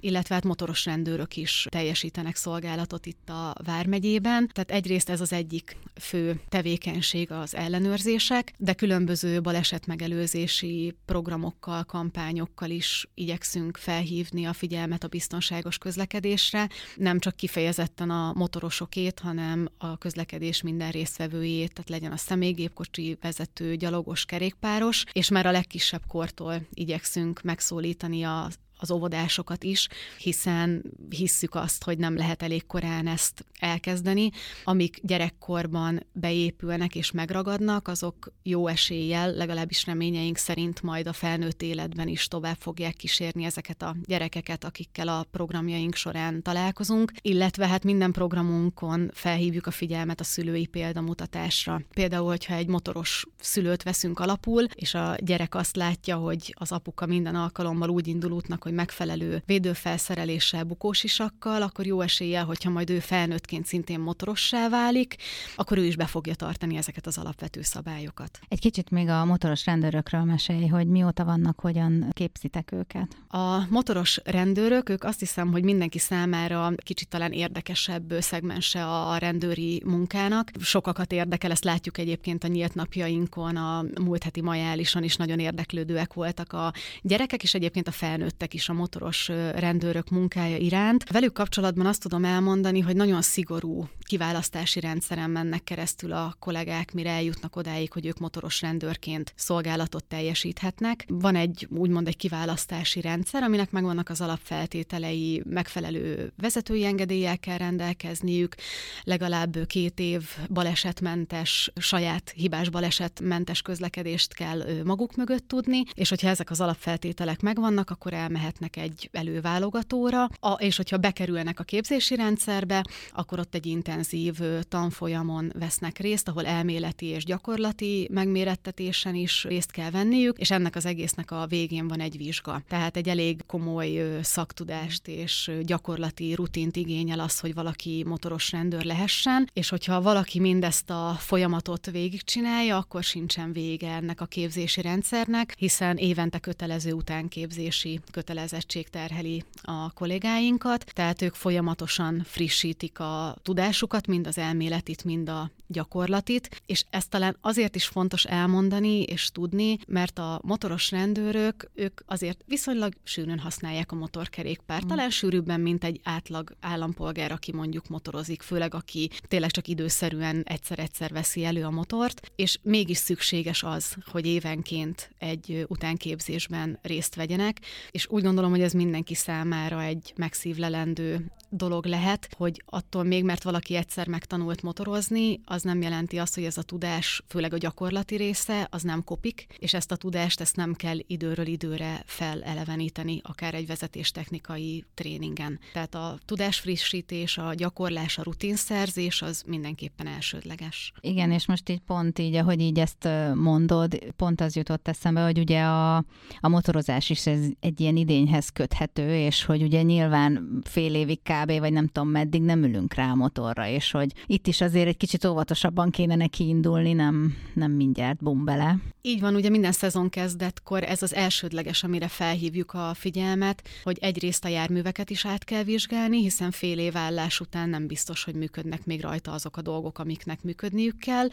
illetve 0.00 0.34
hát 0.34 0.44
motoros 0.44 0.84
rendőrök 0.84 1.36
is 1.36 1.66
teljesítenek 1.70 2.36
szolgálatot 2.36 3.06
itt 3.06 3.28
a 3.28 3.54
Vármegyében. 3.64 4.50
Tehát 4.52 4.70
egyrészt 4.70 5.10
ez 5.10 5.20
az 5.20 5.32
egyik 5.32 5.76
fő 6.00 6.40
tevékenység 6.48 7.30
az 7.30 7.54
ellenőrzések, 7.54 8.52
de 8.58 8.72
különböző 8.72 9.40
balesetmegelőzési 9.40 10.94
programokkal, 11.04 11.84
kampányokkal 11.84 12.70
is 12.70 12.93
igyekszünk 13.14 13.76
felhívni 13.76 14.44
a 14.44 14.52
figyelmet 14.52 15.04
a 15.04 15.08
biztonságos 15.08 15.78
közlekedésre, 15.78 16.68
nem 16.96 17.18
csak 17.18 17.36
kifejezetten 17.36 18.10
a 18.10 18.32
motorosokét, 18.32 19.18
hanem 19.18 19.68
a 19.78 19.98
közlekedés 19.98 20.62
minden 20.62 20.90
résztvevőjét, 20.90 21.72
tehát 21.72 21.90
legyen 21.90 22.12
a 22.12 22.16
személygépkocsi 22.16 23.18
vezető, 23.20 23.76
gyalogos, 23.76 24.24
kerékpáros, 24.24 25.04
és 25.12 25.28
már 25.28 25.46
a 25.46 25.50
legkisebb 25.50 26.02
kortól 26.08 26.66
igyekszünk 26.72 27.42
megszólítani 27.42 28.22
a 28.22 28.48
az 28.84 28.90
óvodásokat 28.90 29.64
is, 29.64 29.88
hiszen 30.18 30.82
hisszük 31.08 31.54
azt, 31.54 31.84
hogy 31.84 31.98
nem 31.98 32.16
lehet 32.16 32.42
elég 32.42 32.66
korán 32.66 33.06
ezt 33.06 33.44
elkezdeni. 33.58 34.30
Amik 34.64 34.98
gyerekkorban 35.02 36.06
beépülnek 36.12 36.94
és 36.94 37.10
megragadnak, 37.10 37.88
azok 37.88 38.32
jó 38.42 38.66
eséllyel, 38.66 39.32
legalábbis 39.32 39.86
reményeink 39.86 40.36
szerint 40.36 40.82
majd 40.82 41.06
a 41.06 41.12
felnőtt 41.12 41.62
életben 41.62 42.08
is 42.08 42.28
tovább 42.28 42.56
fogják 42.58 42.94
kísérni 42.94 43.44
ezeket 43.44 43.82
a 43.82 43.96
gyerekeket, 44.06 44.64
akikkel 44.64 45.08
a 45.08 45.26
programjaink 45.30 45.94
során 45.94 46.42
találkozunk, 46.42 47.12
illetve 47.22 47.66
hát 47.68 47.84
minden 47.84 48.12
programunkon 48.12 49.10
felhívjuk 49.14 49.66
a 49.66 49.70
figyelmet 49.70 50.20
a 50.20 50.24
szülői 50.24 50.66
példamutatásra. 50.66 51.82
Például, 51.94 52.26
hogyha 52.26 52.54
egy 52.54 52.66
motoros 52.66 53.26
szülőt 53.40 53.82
veszünk 53.82 54.20
alapul, 54.20 54.64
és 54.74 54.94
a 54.94 55.16
gyerek 55.18 55.54
azt 55.54 55.76
látja, 55.76 56.16
hogy 56.16 56.54
az 56.58 56.72
apuka 56.72 57.06
minden 57.06 57.34
alkalommal 57.34 57.88
úgy 57.88 58.06
indul 58.06 58.32
útnak, 58.32 58.62
hogy 58.62 58.72
megfelelő 58.74 59.42
védőfelszereléssel, 59.46 60.64
bukósisakkal, 60.64 61.62
akkor 61.62 61.86
jó 61.86 62.00
eséllyel, 62.00 62.44
hogyha 62.44 62.70
majd 62.70 62.90
ő 62.90 62.98
felnőttként 62.98 63.66
szintén 63.66 64.00
motorossá 64.00 64.68
válik, 64.68 65.16
akkor 65.56 65.78
ő 65.78 65.84
is 65.84 65.96
be 65.96 66.06
fogja 66.06 66.34
tartani 66.34 66.76
ezeket 66.76 67.06
az 67.06 67.18
alapvető 67.18 67.62
szabályokat. 67.62 68.38
Egy 68.48 68.60
kicsit 68.60 68.90
még 68.90 69.08
a 69.08 69.24
motoros 69.24 69.66
rendőrökről 69.66 70.22
mesélj, 70.24 70.66
hogy 70.66 70.86
mióta 70.86 71.24
vannak, 71.24 71.60
hogyan 71.60 72.08
képzitek 72.12 72.72
őket? 72.72 73.16
A 73.28 73.66
motoros 73.68 74.20
rendőrök, 74.24 74.88
ők 74.88 75.04
azt 75.04 75.18
hiszem, 75.18 75.50
hogy 75.50 75.64
mindenki 75.64 75.98
számára 75.98 76.72
kicsit 76.76 77.08
talán 77.08 77.32
érdekesebb 77.32 78.14
szegmense 78.20 78.86
a 78.86 79.16
rendőri 79.16 79.82
munkának. 79.84 80.50
Sokakat 80.60 81.12
érdekel, 81.12 81.50
ezt 81.50 81.64
látjuk 81.64 81.98
egyébként 81.98 82.44
a 82.44 82.46
nyílt 82.46 82.74
napjainkon, 82.74 83.56
a 83.56 83.84
múlt 84.00 84.22
heti 84.22 84.40
majálison 84.40 85.02
is 85.02 85.16
nagyon 85.16 85.38
érdeklődőek 85.38 86.12
voltak 86.12 86.52
a 86.52 86.72
gyerekek, 87.02 87.42
és 87.42 87.54
egyébként 87.54 87.88
a 87.88 87.90
felnőttek 87.90 88.54
is 88.54 88.63
a 88.68 88.72
motoros 88.72 89.28
rendőrök 89.54 90.08
munkája 90.10 90.56
iránt. 90.56 91.10
Velük 91.10 91.32
kapcsolatban 91.32 91.86
azt 91.86 92.02
tudom 92.02 92.24
elmondani, 92.24 92.80
hogy 92.80 92.96
nagyon 92.96 93.22
szigorú 93.22 93.88
kiválasztási 94.04 94.80
rendszeren 94.80 95.30
mennek 95.30 95.64
keresztül 95.64 96.12
a 96.12 96.36
kollégák, 96.38 96.92
mire 96.92 97.10
eljutnak 97.10 97.56
odáig, 97.56 97.92
hogy 97.92 98.06
ők 98.06 98.18
motoros 98.18 98.60
rendőrként 98.60 99.32
szolgálatot 99.36 100.04
teljesíthetnek. 100.04 101.04
Van 101.08 101.36
egy 101.36 101.68
úgymond 101.70 102.06
egy 102.06 102.16
kiválasztási 102.16 103.00
rendszer, 103.00 103.42
aminek 103.42 103.70
megvannak 103.70 104.08
az 104.08 104.20
alapfeltételei, 104.20 105.42
megfelelő 105.44 106.32
vezetői 106.36 106.84
engedéllyel 106.84 107.38
kell 107.38 107.56
rendelkezniük, 107.56 108.54
legalább 109.02 109.66
két 109.66 110.00
év 110.00 110.22
balesetmentes, 110.48 111.72
saját 111.76 112.32
hibás 112.36 112.68
balesetmentes 112.68 113.62
közlekedést 113.62 114.34
kell 114.34 114.82
maguk 114.84 115.16
mögött 115.16 115.48
tudni, 115.48 115.82
és 115.94 116.08
hogyha 116.08 116.28
ezek 116.28 116.50
az 116.50 116.60
alapfeltételek 116.60 117.40
megvannak, 117.40 117.90
akkor 117.90 118.12
elmehetnek 118.12 118.76
egy 118.76 119.08
előválogatóra, 119.12 120.28
és 120.56 120.76
hogyha 120.76 120.96
bekerülnek 120.96 121.60
a 121.60 121.64
képzési 121.64 122.14
rendszerbe, 122.14 122.84
akkor 123.12 123.38
ott 123.38 123.54
egy 123.54 123.66
interjú 123.66 123.92
intenzív 123.94 124.38
tanfolyamon 124.68 125.52
vesznek 125.58 125.98
részt, 125.98 126.28
ahol 126.28 126.46
elméleti 126.46 127.06
és 127.06 127.24
gyakorlati 127.24 128.08
megmérettetésen 128.12 129.14
is 129.14 129.44
részt 129.44 129.70
kell 129.70 129.90
venniük, 129.90 130.38
és 130.38 130.50
ennek 130.50 130.76
az 130.76 130.86
egésznek 130.86 131.30
a 131.30 131.46
végén 131.46 131.88
van 131.88 132.00
egy 132.00 132.16
vizsga. 132.16 132.62
Tehát 132.68 132.96
egy 132.96 133.08
elég 133.08 133.40
komoly 133.46 134.18
szaktudást 134.22 135.08
és 135.08 135.50
gyakorlati 135.62 136.34
rutint 136.34 136.76
igényel 136.76 137.20
az, 137.20 137.40
hogy 137.40 137.54
valaki 137.54 138.04
motoros 138.06 138.50
rendőr 138.50 138.84
lehessen, 138.84 139.50
és 139.52 139.68
hogyha 139.68 140.02
valaki 140.02 140.40
mindezt 140.40 140.90
a 140.90 141.16
folyamatot 141.18 141.90
végigcsinálja, 141.90 142.76
akkor 142.76 143.02
sincsen 143.02 143.52
vége 143.52 143.90
ennek 143.90 144.20
a 144.20 144.26
képzési 144.26 144.80
rendszernek, 144.80 145.54
hiszen 145.58 145.96
évente 145.96 146.38
kötelező 146.38 146.92
utánképzési 146.92 148.00
kötelezettség 148.10 148.88
terheli 148.88 149.44
a 149.62 149.92
kollégáinkat, 149.92 150.84
tehát 150.92 151.22
ők 151.22 151.34
folyamatosan 151.34 152.22
frissítik 152.24 152.98
a 152.98 153.36
tudásukat, 153.42 153.83
mind 154.06 154.26
az 154.26 154.38
elméletit, 154.38 155.04
mind 155.04 155.28
a 155.28 155.50
gyakorlatit, 155.66 156.62
és 156.66 156.84
ezt 156.90 157.10
talán 157.10 157.36
azért 157.40 157.76
is 157.76 157.86
fontos 157.86 158.24
elmondani 158.24 159.02
és 159.02 159.30
tudni, 159.32 159.78
mert 159.86 160.18
a 160.18 160.40
motoros 160.42 160.90
rendőrök, 160.90 161.70
ők 161.74 162.00
azért 162.06 162.44
viszonylag 162.46 162.92
sűrűn 163.02 163.38
használják 163.38 163.92
a 163.92 163.94
motorkerékpárt, 163.94 164.84
mm. 164.84 164.88
talán 164.88 165.10
sűrűbben, 165.10 165.60
mint 165.60 165.84
egy 165.84 166.00
átlag 166.02 166.56
állampolgár, 166.60 167.32
aki 167.32 167.52
mondjuk 167.52 167.88
motorozik, 167.88 168.42
főleg 168.42 168.74
aki 168.74 169.10
tényleg 169.28 169.50
csak 169.50 169.68
időszerűen 169.68 170.42
egyszer-egyszer 170.42 171.12
veszi 171.12 171.44
elő 171.44 171.64
a 171.64 171.70
motort, 171.70 172.32
és 172.36 172.58
mégis 172.62 172.96
szükséges 172.96 173.62
az, 173.62 173.96
hogy 174.10 174.26
évenként 174.26 175.10
egy 175.18 175.64
utánképzésben 175.68 176.78
részt 176.82 177.14
vegyenek, 177.14 177.60
és 177.90 178.06
úgy 178.08 178.22
gondolom, 178.22 178.50
hogy 178.50 178.62
ez 178.62 178.72
mindenki 178.72 179.14
számára 179.14 179.82
egy 179.82 180.12
megszívlelendő 180.16 181.32
dolog 181.50 181.86
lehet, 181.86 182.28
hogy 182.36 182.62
attól 182.66 183.02
még, 183.02 183.24
mert 183.24 183.42
valaki 183.42 183.73
egyszer 183.74 184.08
megtanult 184.08 184.62
motorozni, 184.62 185.40
az 185.44 185.62
nem 185.62 185.82
jelenti 185.82 186.18
azt, 186.18 186.34
hogy 186.34 186.44
ez 186.44 186.58
a 186.58 186.62
tudás, 186.62 187.22
főleg 187.28 187.52
a 187.52 187.58
gyakorlati 187.58 188.16
része, 188.16 188.68
az 188.70 188.82
nem 188.82 189.04
kopik, 189.04 189.46
és 189.58 189.74
ezt 189.74 189.92
a 189.92 189.96
tudást 189.96 190.40
ezt 190.40 190.56
nem 190.56 190.74
kell 190.74 190.98
időről 191.06 191.46
időre 191.46 192.02
feleleveníteni, 192.06 193.20
akár 193.22 193.54
egy 193.54 193.66
vezetéstechnikai 193.66 194.84
tréningen. 194.94 195.60
Tehát 195.72 195.94
a 195.94 196.18
tudásfrissítés, 196.24 197.38
a 197.38 197.54
gyakorlás, 197.54 198.18
a 198.18 198.22
rutinszerzés 198.22 199.22
az 199.22 199.42
mindenképpen 199.46 200.06
elsődleges. 200.06 200.92
Igen, 201.00 201.30
és 201.30 201.46
most 201.46 201.68
így 201.68 201.80
pont 201.80 202.18
így, 202.18 202.34
ahogy 202.34 202.60
így 202.60 202.78
ezt 202.78 203.08
mondod, 203.34 203.98
pont 204.16 204.40
az 204.40 204.56
jutott 204.56 204.88
eszembe, 204.88 205.24
hogy 205.24 205.38
ugye 205.38 205.62
a, 205.62 205.96
a 206.40 206.48
motorozás 206.48 207.10
is 207.10 207.26
ez 207.26 207.40
egy 207.60 207.80
ilyen 207.80 207.96
idényhez 207.96 208.48
köthető, 208.48 209.14
és 209.16 209.44
hogy 209.44 209.62
ugye 209.62 209.82
nyilván 209.82 210.60
fél 210.64 210.94
évig 210.94 211.20
kb. 211.22 211.58
vagy 211.58 211.72
nem 211.72 211.86
tudom 211.86 212.08
meddig 212.08 212.42
nem 212.42 212.62
ülünk 212.62 212.94
rá 212.94 213.10
a 213.10 213.14
motorra, 213.14 213.63
és 213.68 213.90
hogy 213.90 214.12
itt 214.26 214.46
is 214.46 214.60
azért 214.60 214.88
egy 214.88 214.96
kicsit 214.96 215.24
óvatosabban 215.24 215.90
kéne 215.90 216.14
neki 216.14 216.46
indulni, 216.48 216.92
nem, 216.92 217.36
nem 217.54 217.70
mindjárt 217.70 218.22
bum 218.22 218.44
bele. 218.44 218.76
Így 219.02 219.20
van, 219.20 219.34
ugye 219.34 219.48
minden 219.48 219.72
szezon 219.72 220.08
kezdetkor 220.08 220.82
ez 220.82 221.02
az 221.02 221.14
elsődleges, 221.14 221.82
amire 221.82 222.08
felhívjuk 222.08 222.72
a 222.72 222.94
figyelmet, 222.94 223.68
hogy 223.82 223.98
egyrészt 224.00 224.44
a 224.44 224.48
járműveket 224.48 225.10
is 225.10 225.26
át 225.26 225.44
kell 225.44 225.62
vizsgálni, 225.62 226.22
hiszen 226.22 226.50
fél 226.50 226.78
év 226.78 226.96
állás 226.96 227.40
után 227.40 227.68
nem 227.68 227.86
biztos, 227.86 228.24
hogy 228.24 228.34
működnek 228.34 228.84
még 228.84 229.00
rajta 229.00 229.32
azok 229.32 229.56
a 229.56 229.62
dolgok, 229.62 229.98
amiknek 229.98 230.42
működniük 230.42 230.98
kell, 230.98 231.28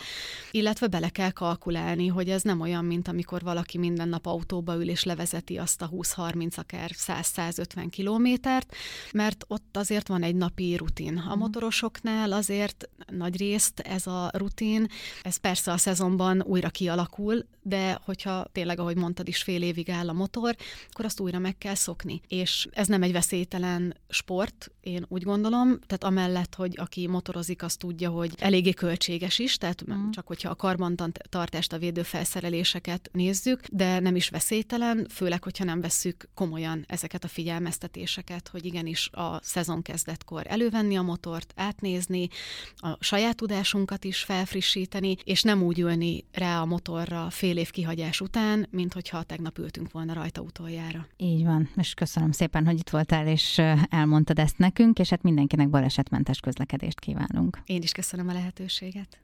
illetve 0.52 0.88
bele 0.88 1.10
kell 1.10 1.32
kalkulálni, 1.32 2.08
hogy 2.08 2.30
ez 2.30 2.42
nem 2.42 2.62
olyan, 2.62 2.86
mint 2.86 3.08
amikor 3.08 3.42
valaki 3.42 3.78
minden 3.78 4.10
nap 4.10 4.26
autóba 4.26 4.76
ül 4.76 4.90
és 4.90 5.04
levezeti 5.04 5.58
azt 5.58 5.82
a 5.82 5.90
20-30, 5.90 6.56
akár 6.56 6.92
100-150 6.94 7.88
kilométert, 7.90 8.76
mert 9.14 9.46
ott 9.48 9.78
azért 9.78 10.08
van 10.08 10.24
egy 10.24 10.36
napi 10.36 10.76
rutin. 10.76 11.18
A 11.18 11.22
mhm. 11.22 11.40
Motorosoknál 12.22 12.32
azért 12.32 12.90
nagy 13.08 13.38
részt 13.38 13.80
ez 13.80 14.08
a 14.08 14.30
rutin, 14.34 14.88
ez 15.22 15.38
persze 15.38 15.72
a 15.72 15.78
szezonban 15.78 16.42
újra 16.42 16.70
kialakul, 16.70 17.46
de 17.62 18.00
hogyha 18.06 18.46
tényleg, 18.52 18.80
ahogy 18.80 18.96
mondtad 18.96 19.28
is, 19.28 19.44
fél 19.44 19.62
évig 19.62 19.90
áll 19.90 20.10
a 20.10 20.14
motor, 20.14 20.56
akkor 20.92 21.06
azt 21.06 21.20
újra 21.20 21.40
meg 21.40 21.58
kell 21.58 21.76
szokni. 21.76 22.22
És 22.28 22.68
ez 22.72 22.88
nem 22.88 23.04
egy 23.04 23.12
veszélytelen 23.12 23.96
sport, 24.10 24.72
én 24.82 25.06
úgy 25.08 25.24
gondolom, 25.24 25.80
tehát 25.88 26.04
amellett, 26.04 26.56
hogy 26.56 26.76
aki 26.78 27.08
motorozik, 27.08 27.64
az 27.64 27.76
tudja, 27.76 28.10
hogy 28.10 28.34
eléggé 28.38 28.72
költséges 28.72 29.40
is, 29.40 29.58
tehát 29.58 29.92
mm. 29.92 30.10
csak 30.10 30.28
hogyha 30.28 30.50
a 30.50 30.56
karbantartást, 30.56 31.74
a 31.74 31.78
védőfelszereléseket 31.78 33.10
nézzük, 33.14 33.62
de 33.72 34.00
nem 34.00 34.16
is 34.16 34.30
veszélytelen, 34.30 35.08
főleg, 35.10 35.44
hogyha 35.44 35.64
nem 35.64 35.82
vesszük 35.82 36.30
komolyan 36.34 36.84
ezeket 36.88 37.24
a 37.24 37.28
figyelmeztetéseket, 37.28 38.48
hogy 38.48 38.66
igenis 38.66 39.10
a 39.12 39.40
szezon 39.44 39.82
kezdetkor 39.82 40.44
elővenni 40.48 40.98
a 40.98 41.02
motort, 41.02 41.54
átnézni, 41.56 42.11
a 42.76 42.98
saját 43.00 43.36
tudásunkat 43.36 44.04
is 44.04 44.24
felfrissíteni, 44.24 45.16
és 45.24 45.42
nem 45.42 45.64
úgy 45.64 45.80
ülni 45.80 46.24
rá 46.32 46.62
a 46.62 46.66
motorra 46.66 47.30
fél 47.30 47.58
év 47.58 47.72
kihagyás 47.72 48.22
után, 48.22 48.68
mint 48.72 48.94
hogyha 48.94 49.24
tegnap 49.24 49.58
ültünk 49.58 49.92
volna 49.92 50.14
rajta 50.14 50.42
utoljára. 50.42 51.08
Így 51.18 51.44
van, 51.44 51.70
és 51.76 51.94
köszönöm 51.94 52.32
szépen, 52.32 52.66
hogy 52.66 52.80
itt 52.80 52.90
voltál, 52.90 53.28
és 53.28 53.62
elmondtad 53.90 54.40
ezt 54.40 54.58
nekünk, 54.58 55.00
és 55.00 55.10
hát 55.10 55.22
mindenkinek 55.22 55.70
balesetmentes 55.70 56.40
közlekedést 56.40 57.00
kívánunk. 57.00 57.62
Én 57.66 57.82
is 57.82 57.92
köszönöm 57.92 58.28
a 58.28 58.34
lehetőséget. 58.34 59.18